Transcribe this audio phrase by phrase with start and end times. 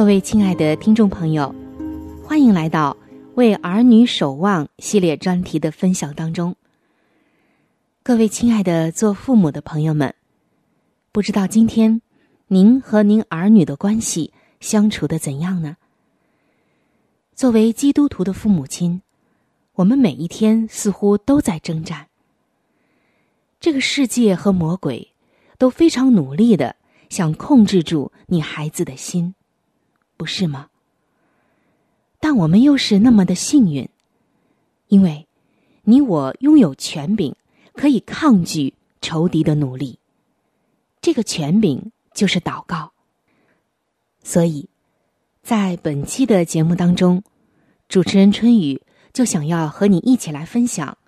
[0.00, 1.54] 各位亲爱的听众朋友，
[2.24, 2.96] 欢迎来到
[3.34, 6.56] 《为儿女守望》系列专题的分享当中。
[8.02, 10.14] 各位亲爱的做父母的朋友们，
[11.12, 12.00] 不知道今天
[12.46, 15.76] 您和您儿女的关系相处的怎样呢？
[17.34, 19.02] 作为基督徒的父母亲，
[19.74, 22.06] 我们每一天似乎都在征战。
[23.60, 25.12] 这个世界和魔鬼
[25.58, 26.74] 都非常努力的
[27.10, 29.34] 想控制住你孩子的心。
[30.20, 30.68] 不是吗？
[32.18, 33.88] 但我们又是那么的幸运，
[34.88, 35.26] 因为
[35.84, 37.34] 你我拥有权柄，
[37.72, 39.98] 可以抗拒仇敌的努力。
[41.00, 42.92] 这个权柄就是祷告。
[44.22, 44.68] 所以，
[45.42, 47.22] 在本期的节目当中，
[47.88, 48.82] 主持人春雨
[49.14, 50.98] 就想要和你一起来分享，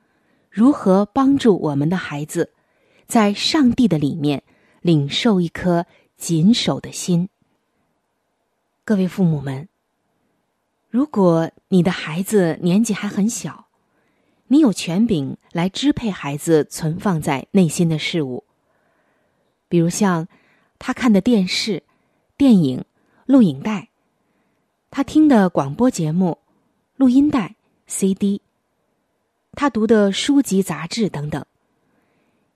[0.49, 2.55] 如何帮助我们的孩子，
[3.07, 4.43] 在上帝的里面
[4.81, 5.85] 领受一颗
[6.17, 7.29] 谨守的心。
[8.85, 9.69] 各位父母们，
[10.91, 13.67] 如果你的孩子年纪还很小，
[14.49, 18.43] 你有权柄来支配孩子存放在内心的事物，
[19.69, 20.27] 比如像
[20.81, 21.85] 他看的电视、
[22.37, 22.85] 电影、
[23.25, 23.91] 录影带，
[24.91, 26.39] 他听的广播节目、
[26.97, 27.55] 录音带、
[27.87, 28.41] CD，
[29.53, 31.47] 他读的书籍、杂志等等，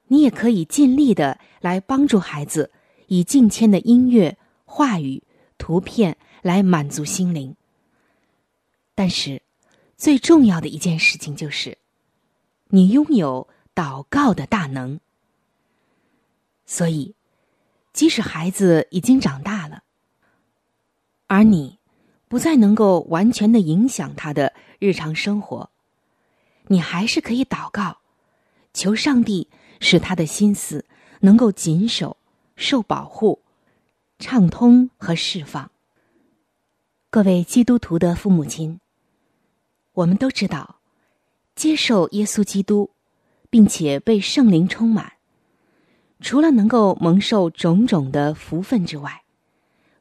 [0.08, 2.72] 你也可以尽力的来帮助孩子，
[3.06, 5.22] 以敬谦的音乐、话语。
[5.58, 7.56] 图片来满足心灵，
[8.94, 9.42] 但是
[9.96, 11.78] 最重要的一件事情就是，
[12.68, 15.00] 你拥有祷告的大能。
[16.66, 17.14] 所以，
[17.92, 19.84] 即使孩子已经长大了，
[21.26, 21.78] 而你
[22.28, 25.70] 不再能够完全的影响他的日常生活，
[26.66, 27.98] 你还是可以祷告，
[28.74, 29.48] 求上帝
[29.80, 30.84] 使他的心思
[31.20, 32.16] 能够谨守、
[32.56, 33.40] 受保护、
[34.18, 35.70] 畅通和释放。
[37.10, 38.80] 各位基督徒的父母亲，
[39.92, 40.76] 我们都知道，
[41.54, 42.90] 接受耶稣基督，
[43.50, 45.12] 并且被圣灵充满，
[46.20, 49.22] 除了能够蒙受种种的福分之外，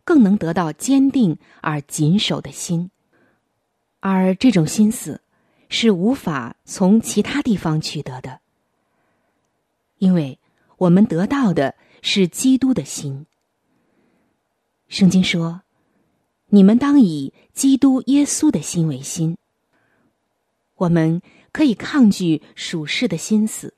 [0.05, 2.89] 更能得到坚定而谨守的心，
[3.99, 5.21] 而这种心思
[5.67, 8.39] 是无法从其他地方取得的，
[9.97, 10.39] 因为
[10.77, 13.25] 我们得到的是基督的心。
[14.87, 15.61] 圣经说。
[16.49, 19.35] 你们当以基督耶稣的心为心。
[20.75, 21.21] 我们
[21.51, 23.73] 可以抗拒属世的心思，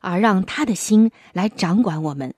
[0.00, 2.32] 而让他的心来掌管我们，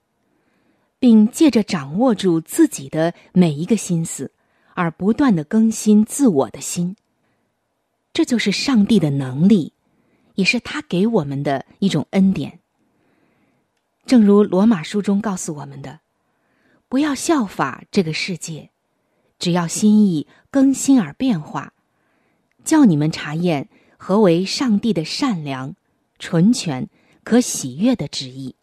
[0.98, 4.32] 并借着掌握住自己的每一个心思，
[4.74, 6.96] 而不断的更新自我的心。
[8.12, 9.74] 这就是上帝的能力，
[10.36, 12.60] 也是他给我们的一种恩典。
[14.06, 16.00] 正如罗马书中告诉我们的
[16.88, 18.70] ：“不要效法这个世界。”
[19.38, 21.74] 只要心意更新而变化，
[22.64, 23.68] 叫你们查验
[23.98, 25.76] 何为上帝的善良、
[26.18, 26.88] 纯全、
[27.22, 28.54] 可喜悦的旨意。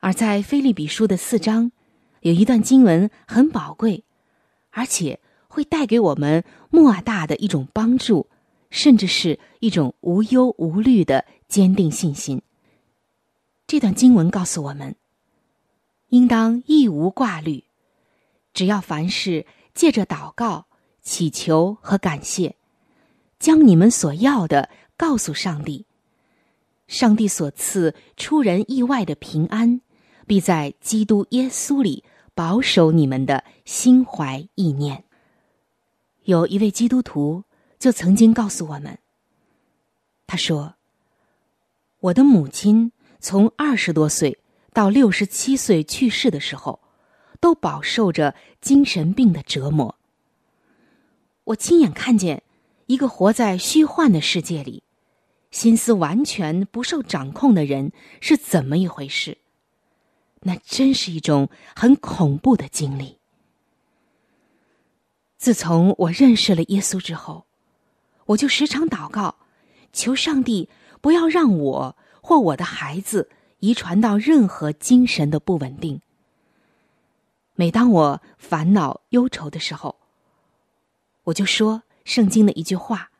[0.00, 1.70] 而在菲利比书的四章，
[2.22, 4.02] 有一段经文很宝贵，
[4.70, 8.26] 而且会带给我们莫大的一种帮助，
[8.70, 12.42] 甚至是一种无忧无虑的坚定信心。
[13.68, 14.96] 这段经文告诉我们，
[16.14, 17.64] 应当一无挂虑。
[18.52, 20.66] 只要凡事借着祷告、
[21.02, 22.54] 祈求和感谢，
[23.40, 25.86] 将你们所要的告诉上帝，
[26.86, 29.80] 上帝所赐出人意外的平安，
[30.24, 35.02] 必在基督耶稣里保守你们的心怀意念。
[36.22, 37.42] 有一位基督徒
[37.80, 39.00] 就曾经告诉我们，
[40.28, 40.76] 他说
[41.98, 44.38] ：“我的母亲从二十多岁
[44.74, 46.80] 到六十七岁去世的时候。”
[47.40, 49.98] 都饱受着精神病的折磨。
[51.44, 52.42] 我亲眼看见
[52.86, 54.82] 一个活在虚幻的世界里，
[55.50, 57.92] 心思完全不受掌控的人
[58.22, 59.36] 是怎么一回事。
[60.40, 63.18] 那真是一种很恐怖的经历。
[65.36, 67.44] 自从我认识了耶稣之后，
[68.28, 69.36] 我就时常祷告，
[69.92, 70.70] 求上帝
[71.02, 73.28] 不要让我或我的孩子
[73.64, 76.02] 遗传到任何精神的不稳定。
[77.54, 79.96] 每当我烦恼忧愁的时候，
[81.22, 83.10] 我就说圣经的一句话，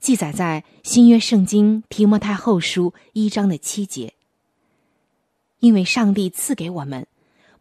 [0.00, 4.14] 记载在新约圣经提摩太后书一章的七节。
[5.58, 7.06] 因为上帝赐给我们，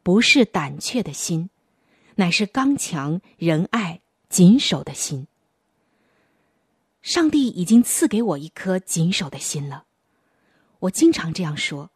[0.01, 1.49] 不是胆怯的心，
[2.15, 3.99] 乃是刚强仁爱
[4.29, 5.27] 谨守的心。
[7.01, 9.83] 上帝已经赐给我一颗谨守的心了，
[10.81, 11.89] 我经常这样说。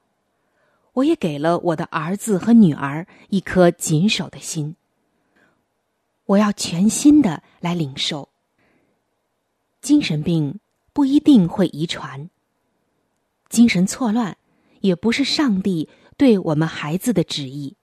[0.93, 4.75] 我也给了我的儿子和女儿一颗谨守的心。
[6.25, 8.29] 我要全心的来领受。
[9.81, 10.59] 精神病
[10.93, 12.29] 不一定会遗传，
[13.49, 14.37] 精神错乱
[14.79, 17.75] 也不是上帝对我们孩子的旨意。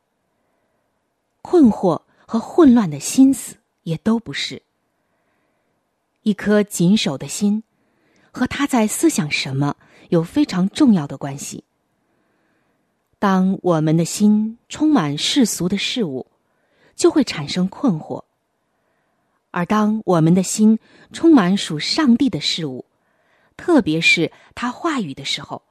[1.42, 4.62] 困惑和混乱的心思也都不是。
[6.22, 7.62] 一颗谨守的心，
[8.30, 9.76] 和他在思想什么
[10.12, 11.64] 有非常重要的关系。
[13.18, 16.26] 当我们的心充满世俗的事物，
[16.94, 18.22] 就会产生困惑；
[19.52, 20.78] 而当我们的心
[21.14, 22.84] 充满属上帝的事物，
[23.56, 25.62] 特别是他话语的时候，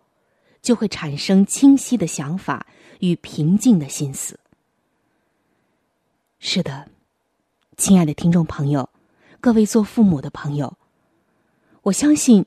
[0.59, 2.65] 就会产生清晰的想法
[2.99, 4.39] 与平静的心思。
[6.39, 6.89] 是的，
[7.77, 8.89] 亲爱的听众朋友，
[9.39, 10.75] 各位做父母的朋友，
[11.83, 12.43] 我相信，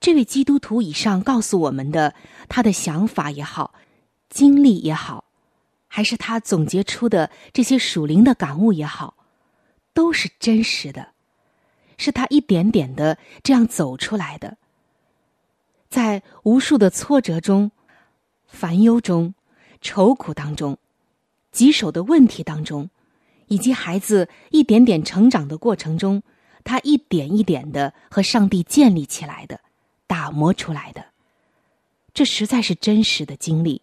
[0.00, 2.14] 这位基督徒以上告诉我们的
[2.48, 3.74] 他的想法也好。
[4.30, 5.24] 经历也好，
[5.86, 9.14] 还是他总结出的这些属灵的感悟也好，
[9.94, 11.12] 都是真实的，
[11.96, 14.58] 是他一点点的这样走出来的。
[15.88, 17.70] 在无数的挫折中、
[18.46, 19.32] 烦忧中、
[19.80, 20.76] 愁苦当中、
[21.50, 22.90] 棘手的问题当中，
[23.46, 26.22] 以及孩子一点点成长的过程中，
[26.64, 29.58] 他一点一点的和上帝建立起来的、
[30.08, 31.04] 打磨出来的，
[32.12, 33.82] 这实在是真实的经历。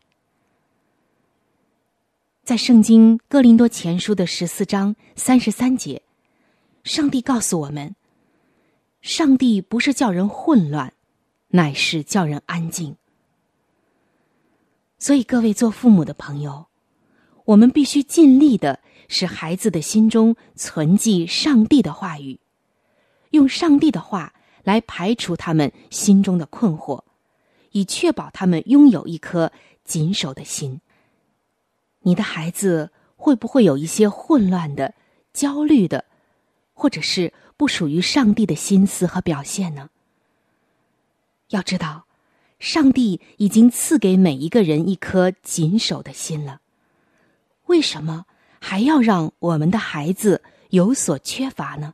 [2.43, 6.01] 在圣经哥林多前书的十四章三十三节，
[6.83, 7.95] 上帝告诉我们：
[9.01, 10.93] 上帝不是叫人混乱，
[11.47, 12.97] 乃是叫人安静。
[14.99, 16.67] 所以，各位做父母的朋友，
[17.45, 22.39] 我们必须尽力的使孩子的心中存记上帝的话语，
[23.31, 24.34] 用上帝的话
[24.65, 27.01] 来排除他们心中的困惑，
[27.71, 29.53] 以确保他们拥有一颗
[29.85, 30.81] 谨守的心。
[32.01, 34.93] 你的孩子会不会有一些混乱的、
[35.31, 36.03] 焦虑的，
[36.73, 39.89] 或者是不属于上帝的心思和表现呢？
[41.49, 42.05] 要知道，
[42.59, 46.59] 上帝已经赐给每一个人一颗谨守的心了。
[47.67, 48.25] 为什么
[48.59, 51.93] 还要让我们的孩子有所缺乏呢？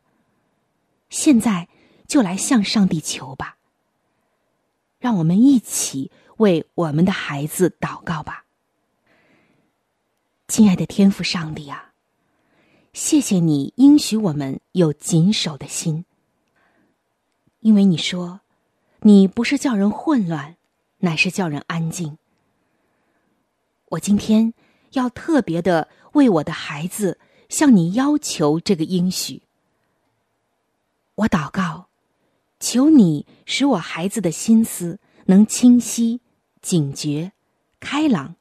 [1.10, 1.68] 现在
[2.12, 3.56] 就来向上帝求吧。
[5.00, 8.44] 让我们一起为我们的孩子祷告吧。
[10.50, 11.94] 亲爱的天父上帝啊，
[12.92, 16.04] 谢谢你应许我们有谨守的心，
[17.62, 18.42] 因为你说，
[19.00, 20.58] 你不是叫人混乱，
[20.98, 22.18] 乃是叫人安静。
[23.92, 24.54] 我今天。
[24.92, 29.44] 要特别的为我的孩子向你要求这个应许。
[31.16, 31.88] 我祷告，
[32.62, 36.22] 求你使我孩子的心思能清晰、
[36.62, 37.34] 警觉、
[37.82, 38.36] 开朗、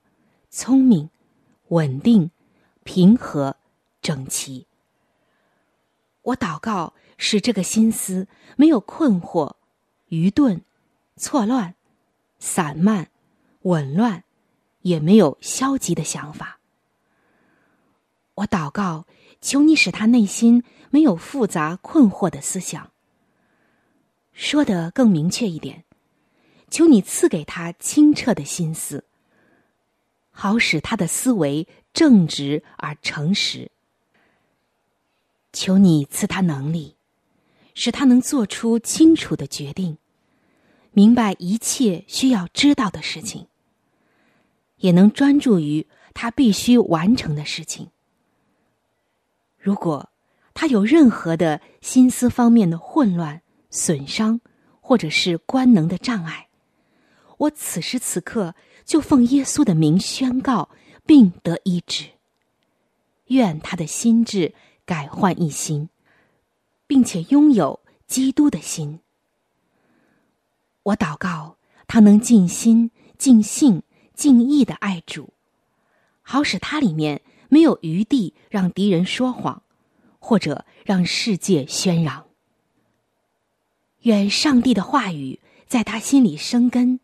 [0.48, 1.10] 聪明、
[1.70, 2.30] 稳定、
[2.84, 3.56] 平和、
[4.00, 4.68] 整齐。
[6.22, 9.54] 我祷告，使这个心思没有困惑、
[10.10, 10.60] 愚钝、
[11.16, 11.74] 错乱、
[12.38, 13.10] 散漫、
[13.62, 14.22] 紊乱。
[14.82, 16.58] 也没有消极的想法。
[18.36, 19.04] 我祷告，
[19.42, 22.90] 求你使他内心没有复杂困惑的思想。
[24.40, 25.84] 说的更明确一点，
[26.70, 29.04] 求你赐给他清澈的心思，
[30.30, 33.70] 好使他的思维正直而诚实。
[35.52, 36.96] 求你赐他能力，
[37.74, 39.98] 使他能做出清楚的决定，
[40.92, 43.46] 明白一切需要知道的事情。
[44.78, 47.90] 也能专注于他必须完成的事情。
[49.58, 50.08] 如果
[50.54, 54.40] 他有任何的心思方面的混乱、损伤，
[54.80, 56.48] 或者是官能的障碍，
[57.38, 60.68] 我此时此刻就奉耶稣的名宣告，
[61.06, 62.04] 并得医治。
[63.26, 65.88] 愿他的心智改换一新，
[66.86, 69.00] 并且拥有基督的心。
[70.82, 73.82] 我祷告他能尽心尽性。
[74.12, 75.32] 尽意的爱主，
[76.20, 79.62] 好使他里面没有余地让敌人说谎，
[80.18, 82.26] 或者让世界喧嚷。
[84.02, 87.00] 愿上帝的话语在他心里生根，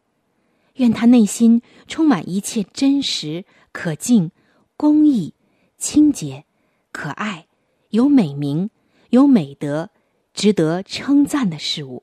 [0.74, 4.30] 愿他内心充满一切真实、可敬、
[4.76, 5.34] 公义、
[5.76, 6.44] 清洁、
[6.92, 7.46] 可爱、
[7.90, 8.70] 有美名、
[9.10, 9.90] 有美德、
[10.32, 12.02] 值得称赞的事物。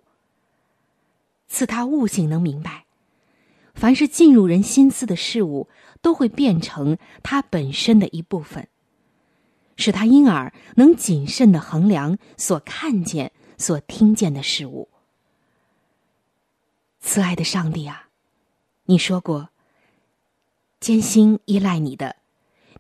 [1.48, 2.86] 赐他悟性，能明白。
[3.74, 5.68] 凡是进入人心思的事物，
[6.02, 8.68] 都会变成他本身的一部分，
[9.76, 13.32] 使他因而能谨慎的衡量所看见、
[13.64, 14.90] 所听见的事物。
[17.00, 18.10] 慈爱的上帝啊，
[18.84, 19.52] 你说过，
[20.82, 22.18] 艰辛依赖你的，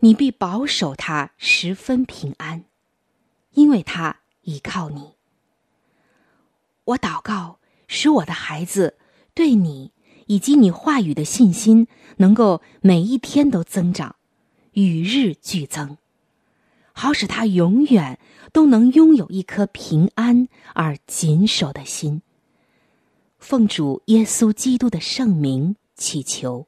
[0.01, 2.65] 你必保守他十分平安，
[3.51, 5.13] 因为他依靠你。
[6.83, 8.97] 我祷告，使我的孩子
[9.33, 9.93] 对你。
[10.27, 11.85] 以及你话语的信心，
[12.17, 14.15] 能够每一天都增长，
[14.71, 15.97] 与日俱增，
[16.93, 18.17] 好使他永远
[18.51, 22.21] 都能拥有一颗平安而谨守的心。
[23.39, 26.65] 奉主耶稣基督的圣名祈求，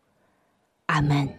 [0.87, 1.29] 阿门。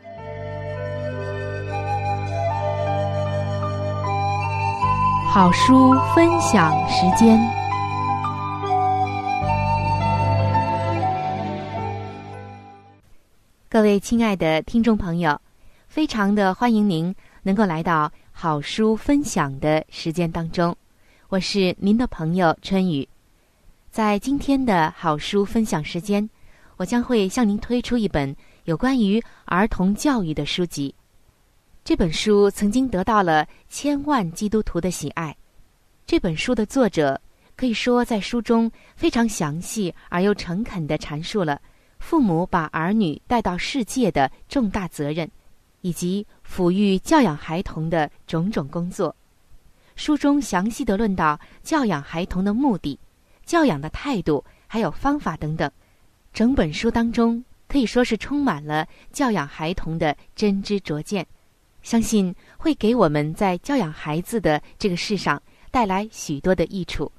[5.29, 7.39] 好书分享时间。
[13.69, 15.39] 各位亲爱的听众朋友，
[15.87, 20.77] 非常的欢迎您能够来到好书分享的时间当中，
[21.31, 23.09] 我是您的朋友春雨。
[23.91, 26.29] 在今天的好书分享时间，
[26.77, 30.95] 我将会向您推出一本有关于儿童教育的书籍。
[31.83, 35.35] 这本书曾经得到了千万基督徒的喜爱。
[36.05, 37.19] 这本书的作者
[37.57, 41.59] 可以说在书中非常详细而又诚恳的阐述了。
[42.01, 45.27] 父母把儿女带到世界的重大责任，
[45.87, 49.15] 以及抚育教养孩童的种种工作，
[49.95, 52.99] 书中详细的论到教养孩童的目的、
[53.45, 55.71] 教养的态度还有方法等等。
[56.33, 61.25] 整本书当中可以说是充满了教养孩童的真知灼见，
[61.85, 65.41] 相信会给我们在教养孩子的这个世上
[65.71, 67.13] 带来许多的益处。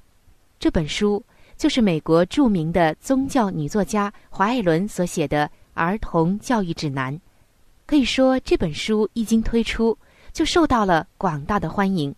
[0.58, 1.24] 这本书。
[1.56, 5.44] 就是美国著名的宗教女作家华爱伦所写的
[5.74, 7.12] 《儿童教育指南》，
[7.88, 9.96] 可以说这本书一经推出
[10.34, 12.14] 就受到了广大的欢迎。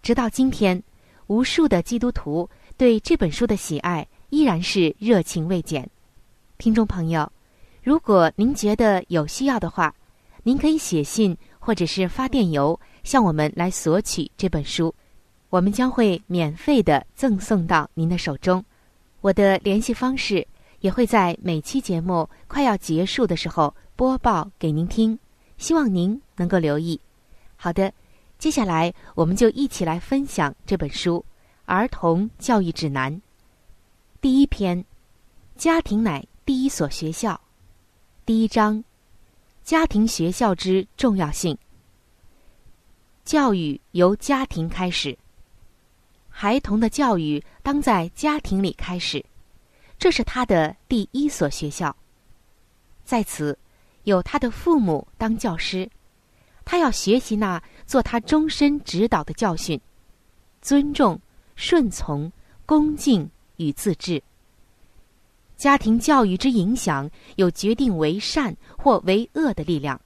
[0.00, 0.82] 直到今天，
[1.26, 5.86] 无数的基督徒对这本书的喜爱依然是热情未减。
[6.56, 7.30] 听众朋友，
[7.82, 9.94] 如果您觉得有需要的话，
[10.44, 14.94] 您可以写信或者是发电邮向我们来索取这本书，
[15.50, 18.64] 我们将会免费的赠送到您的手中。
[19.20, 20.48] 我的联系方式
[20.80, 25.18] 也会在每期节目快要结束的时候播报给您听，
[25.58, 27.00] 希望您能够留意。
[27.56, 27.92] 好的，
[28.38, 31.18] 接下来我们就一起来分享这本书
[31.64, 33.12] 《儿童教育指南》
[34.20, 34.84] 第一篇：
[35.56, 37.40] 家庭乃第一所学校。
[38.24, 38.82] 第一章。
[39.64, 41.56] 家庭学校之重要性。
[43.24, 45.16] 教育由家庭开始，
[46.28, 49.24] 孩童的教育当在家庭里开始，
[49.96, 51.94] 这是他的第一所学校。
[53.04, 53.56] 在此，
[54.04, 55.88] 有他的父母当教师，
[56.64, 59.80] 他要学习那做他终身指导的教训：
[60.60, 61.20] 尊重、
[61.54, 62.30] 顺从、
[62.66, 64.22] 恭敬与自治。
[65.56, 70.00] 家庭教育之影响有决定为善或为恶的力量。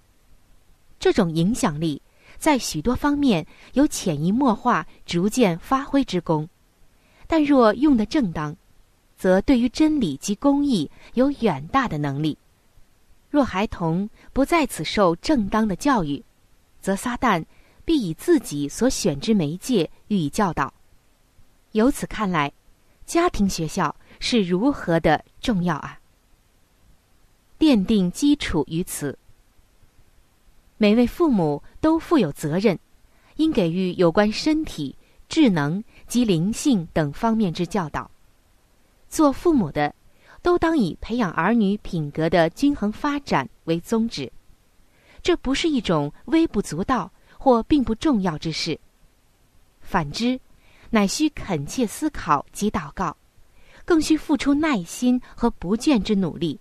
[0.99, 2.03] 这种影响力
[2.39, 6.47] 在许多方面有潜移默化、逐渐发挥之功，
[7.27, 8.55] 但若用得正当，
[9.17, 12.37] 则对于真理及公义有远大的能力。
[13.37, 16.25] 若孩童不在此受正当的教育，
[16.81, 17.45] 则撒旦
[17.85, 20.73] 必以自己所选之媒介予以教导。
[21.73, 22.51] 由此看来，
[23.05, 23.95] 家庭学校。
[24.19, 26.01] 是如何的重要啊！
[27.59, 29.19] 奠定基础于此，
[30.79, 32.79] 每位父母都负有责任，
[33.37, 34.97] 应给予有关身体、
[35.29, 38.11] 智能及灵性等方面之教导。
[39.11, 39.95] 做父母的，
[40.47, 44.31] 都当以培养儿女品格的均衡发展为宗旨。
[45.21, 48.79] 这不是一种微不足道或并不重要之事。
[49.81, 50.39] 反之，
[50.91, 53.17] 乃需恳切思考及祷告。
[53.85, 56.61] 更需付出耐心和不倦之努力，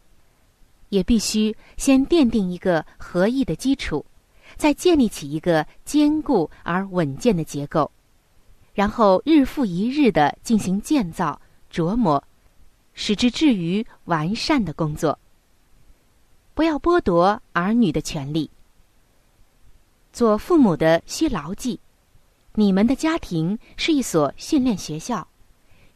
[0.89, 4.03] 也必须先奠定一个合意的基础，
[4.55, 7.91] 再建立起一个坚固而稳健的结构，
[8.73, 11.39] 然后日复一日的进行建造、
[11.71, 12.23] 琢磨，
[12.95, 15.19] 使之至于完善的工作。
[16.55, 18.49] 不要剥夺儿女的权利。
[20.11, 21.79] 做父母的需牢记，
[22.53, 25.27] 你们的家庭是一所训练学校。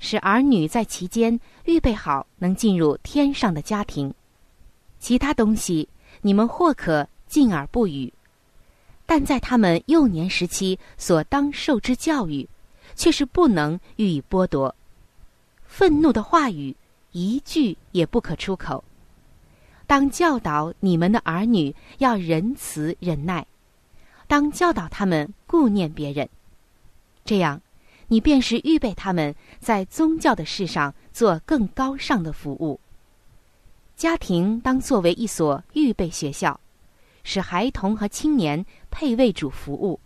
[0.01, 4.13] 使儿女在其间预备好能进入天上的家庭，
[4.97, 5.89] 其他东西
[6.21, 8.13] 你们或可敬而不语，
[9.05, 12.47] 但在他们幼年时期所当受之教育，
[12.95, 14.73] 却是不能予以剥夺。
[15.65, 16.75] 愤怒的话语
[17.11, 18.83] 一句也不可出口。
[19.87, 23.45] 当教导你们的儿女要仁慈忍耐，
[24.27, 26.29] 当教导他们顾念别人，
[27.25, 27.61] 这样。
[28.11, 32.79] 你便是预备他们在宗教的事上做更高尚的服务。
[33.95, 36.59] 家庭当作为一所预备学校，
[37.23, 39.99] 使孩童和青年配为主服务，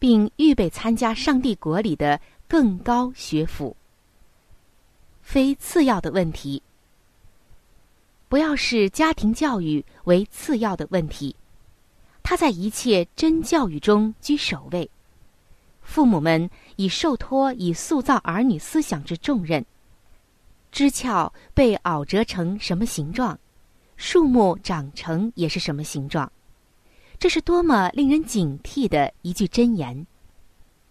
[0.00, 3.76] 并预备参加上帝国里的更高学府。
[5.22, 6.62] 非次要的问题，
[8.28, 11.34] 不要视家庭教育为次要的问题，
[12.22, 14.90] 它在一切真教育中居首位。
[15.80, 19.64] 父母们已受托以塑造儿女思想之重任。
[20.70, 23.38] 枝鞘被拗折成什么形状，
[23.96, 26.30] 树木长成也是什么形状。
[27.18, 30.06] 这是多么令人警惕的一句箴言！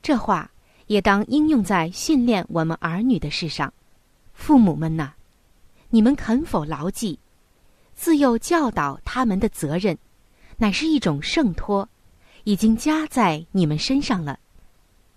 [0.02, 0.50] 这话
[0.88, 3.72] 也当应用在训练我们儿女的事上。
[4.42, 5.14] 父母们呐，
[5.92, 7.20] 你们肯否牢记，
[7.94, 9.96] 自幼教导他们的责任，
[10.58, 11.88] 乃是一种圣托，
[12.44, 14.40] 已经加在你们身上了。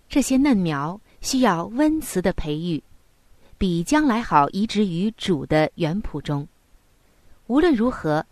[0.07, 2.81] 这些嫩苗需要温慈的培育，
[3.57, 6.47] 比将来好移植于主的原谱中。
[7.47, 8.23] 无论如何，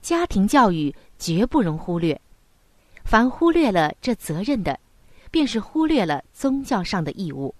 [0.00, 2.18] 家庭教育绝不容忽略。
[3.04, 4.80] 凡忽略了这责任的，
[5.30, 7.54] 便是忽略了宗教上的义务。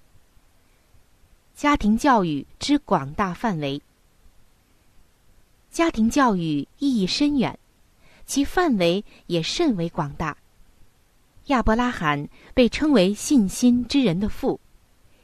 [1.59, 3.83] 家庭教育之广大范围，
[5.73, 7.59] 家庭教育意义深远，
[8.27, 10.37] 其范围也甚为广大。
[11.47, 14.61] 亚伯拉罕被称为信心之人的父，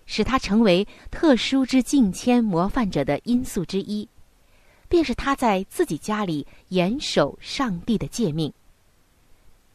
[0.06, 4.08] 使他成为特殊之敬谦模范者的因素之一，
[4.88, 8.52] 便是他在自己家里严守上帝的诫命。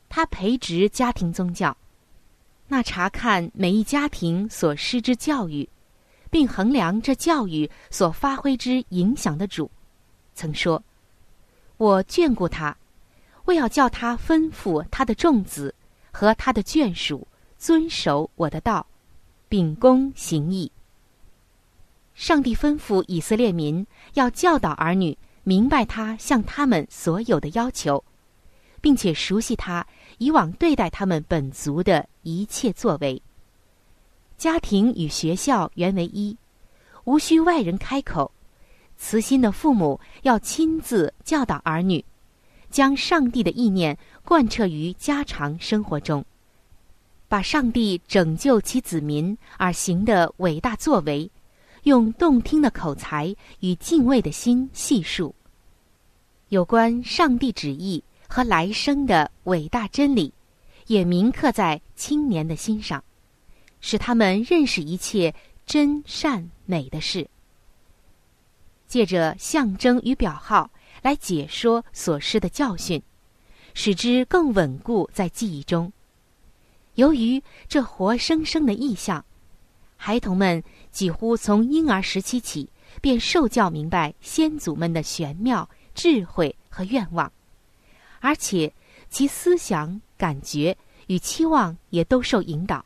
[0.10, 1.78] 他培植家庭宗教，
[2.68, 5.70] 那查看每一家庭所施之教育，
[6.30, 9.70] 并衡量这教育所发挥之影响的主，
[10.34, 10.84] 曾说
[11.78, 12.76] ：“我眷顾他，
[13.46, 15.74] 为要叫他吩咐他的众子。”
[16.12, 17.26] 和他的眷属
[17.58, 18.86] 遵守我的道，
[19.48, 20.70] 秉公行义。
[22.16, 28.04] 上帝吩咐以色列民要教导儿女明白他向他们所有的要求，
[28.82, 29.86] 并且熟悉他
[30.18, 33.22] 以往对待他们本族的一切作为。
[34.40, 36.36] 家庭与学校原为一，
[37.04, 38.32] 无需外人开口。
[38.96, 42.04] 慈心的父母要亲自教导儿女，
[42.70, 46.24] 将上帝的意念贯彻于家常生活中，
[47.28, 51.30] 把上帝拯救其子民而行的伟大作为。
[51.84, 55.34] 用动听的口才与敬畏的心细述
[56.50, 60.34] 有关上帝旨意和来生的伟大真理，
[60.88, 63.02] 也铭刻在青年的心上，
[63.82, 65.34] 使他们认识一切
[65.66, 67.28] 真善美的事。
[68.88, 70.70] 借着象征与表号
[71.02, 73.02] 来解说所施的教训，
[73.74, 75.92] 使之更稳固在记忆中。
[76.96, 79.24] 由于这活生生的意象。
[80.02, 82.70] 孩童们几乎从婴儿时期起
[83.02, 87.30] 便受教明白先祖们的玄妙智慧和愿望，
[88.22, 88.74] 而且
[89.10, 92.86] 其思想、感觉与期望也都受引导，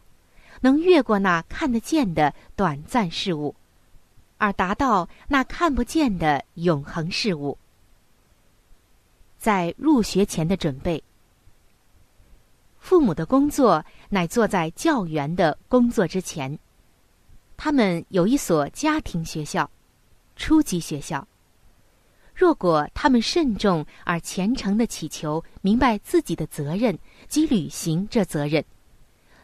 [0.63, 3.53] 能越过那看得见的短暂事物，
[4.37, 7.57] 而达到那看不见的永恒事物。
[9.37, 11.03] 在入学前的准备，
[12.79, 16.57] 父母的工作乃做在教员的工作之前。
[17.57, 19.69] 他们有一所家庭学校，
[20.37, 21.27] 初级学校。
[22.33, 26.97] 若果他们慎重而虔诚的祈求明白自己的责任
[27.27, 28.63] 及履行这责任，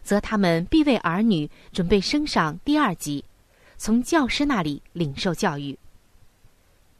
[0.01, 3.23] 则他们必为儿女准备升上第二级，
[3.77, 5.77] 从教师那里领受教育，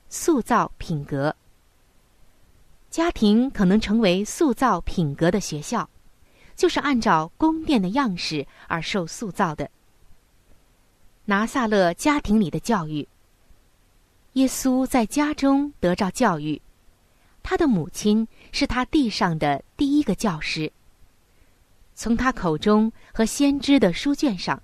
[0.10, 1.36] 塑造品格。
[2.90, 5.88] 家庭可能成为塑造品格的学校，
[6.56, 9.70] 就是按照宫殿的样式而受塑造的。
[11.26, 13.08] 拿撒勒家庭里的教育。
[14.34, 16.60] 耶稣在家中得着教育，
[17.44, 20.72] 他的母亲是他地上的第一个教师。
[22.00, 24.64] 从他口中和先知的书卷上，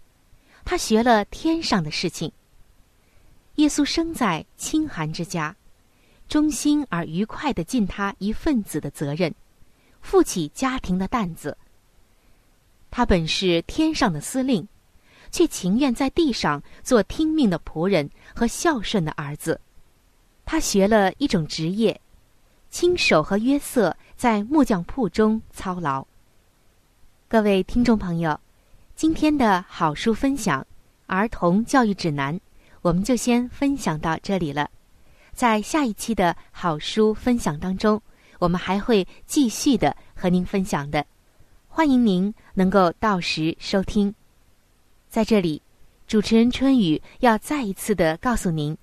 [0.63, 2.32] 他学了天上的事情。
[3.56, 5.54] 耶稣生在清寒之家，
[6.30, 9.36] 忠心而愉快的尽他一份子的责任，
[10.00, 11.58] 负起家庭的担子。
[12.89, 14.65] 他本是天上的司令。
[15.32, 19.60] 却情愿在地上做听命的仆人和孝顺的儿子。
[20.45, 22.00] 他学了一种职业，
[22.69, 26.08] 亲手和约瑟在木匠铺中操劳。
[27.36, 28.39] 各位听众朋友，
[28.95, 30.62] 今天的好书分享
[31.06, 32.34] 《儿童教育指南》，
[32.82, 34.69] 我们就先分享到这里了。
[35.34, 38.02] 在下一期的好书分享当中，
[38.39, 41.06] 我们还会继续的和您分享的，
[41.67, 44.15] 欢迎您能够到时收听。
[45.10, 45.62] 在这里，
[46.08, 48.78] 主持人春雨要再一次的告诉您：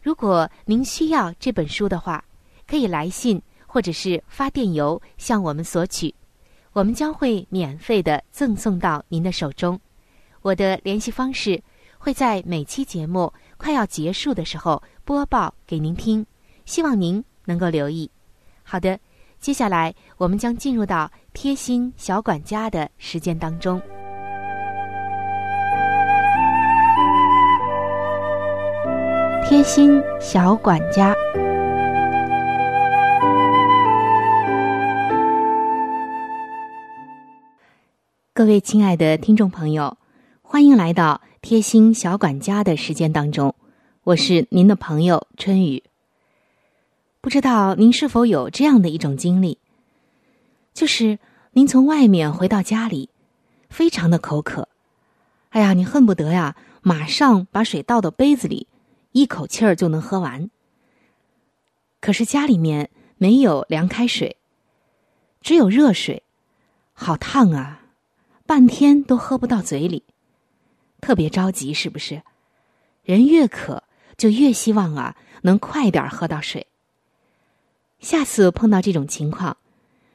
[0.00, 2.24] 如果您需要这本书的话，
[2.68, 6.14] 可以来信或者是发电邮向我们索取，
[6.72, 9.78] 我们将会免费的赠送到您的手中。
[10.42, 11.62] 我的联系方式
[11.98, 16.24] 会在每期节目快要结束的时候播报给您听，
[16.64, 18.10] 希望您能够留意。
[18.62, 18.98] 好的，
[19.40, 23.80] 接下来我们将进入到贴心小管家的时间当中。
[29.48, 31.12] 贴心小管家，
[38.40, 39.98] 各位亲爱的听众朋友，
[40.40, 43.54] 欢迎来到贴心小管家的时间当中，
[44.02, 45.82] 我是您的朋友春雨。
[47.20, 49.58] 不知道您是否有这样的一种经历，
[50.72, 51.18] 就是
[51.52, 53.10] 您从外面回到家里，
[53.68, 54.70] 非常的口渴，
[55.50, 58.66] 哎呀，你恨不得呀，马上把水倒到杯子里。
[59.12, 60.48] 一口气儿就能喝完。
[62.00, 64.38] 可是家里面没有凉开水，
[65.42, 66.22] 只有热水，
[66.94, 67.79] 好烫啊！
[68.50, 70.02] 半天都喝不到嘴里，
[71.00, 72.22] 特别着急，是不是？
[73.04, 73.84] 人越渴，
[74.16, 76.66] 就越希望啊，能快点喝到水。
[78.00, 79.56] 下次碰到这种情况，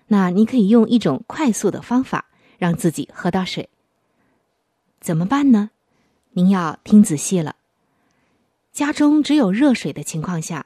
[0.07, 2.25] 那你可以用一种快速的方法
[2.57, 3.69] 让自己喝到水。
[4.99, 5.69] 怎么办呢？
[6.31, 7.55] 您要听仔细了。
[8.73, 10.65] 家中只有热水的情况下，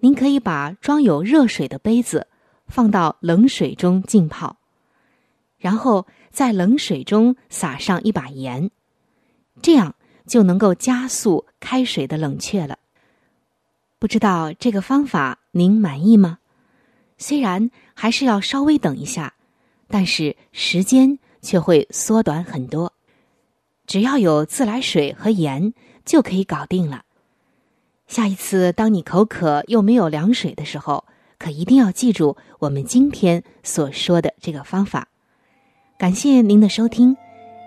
[0.00, 2.26] 您可以把装有热水的杯子
[2.66, 4.58] 放到冷水中浸泡，
[5.56, 8.70] 然后在冷水中撒上一把盐，
[9.60, 9.94] 这样
[10.26, 12.78] 就能够加速开水的冷却了。
[13.98, 16.38] 不知道这个方法您满意吗？
[17.18, 19.34] 虽然还是要稍微等一下，
[19.86, 22.92] 但是时间却会缩短很多。
[23.86, 27.04] 只要有自来水和盐就可以搞定了。
[28.08, 31.04] 下一次当你口渴又没有凉水的时候，
[31.38, 35.08] 可一定要记住我们今天所说的这个方法。
[35.98, 37.16] 感谢您的收听，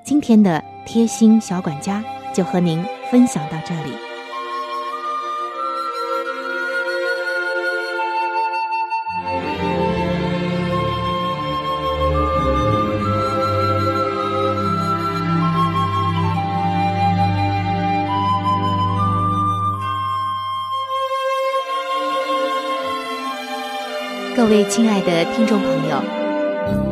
[0.03, 3.93] 今天的贴心小管家就和您分享到这里。
[24.35, 26.24] 各位亲爱的听众朋友，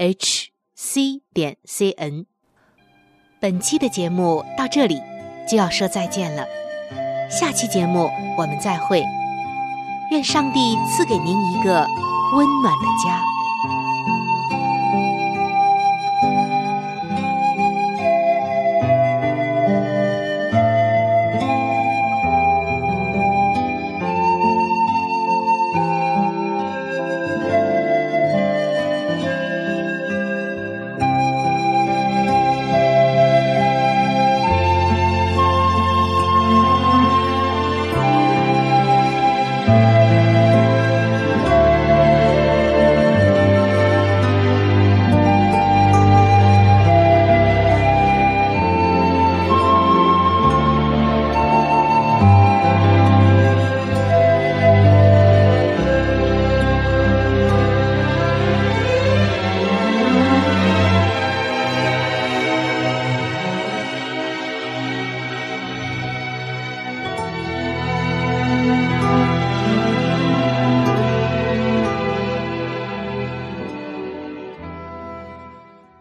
[0.00, 2.24] h c 点 c n。
[3.38, 4.98] 本期的节目到这里
[5.46, 6.46] 就要说再见了，
[7.30, 8.08] 下期节目
[8.38, 9.04] 我们再会。
[10.10, 11.86] 愿上帝赐给您一个
[12.34, 13.22] 温暖的家。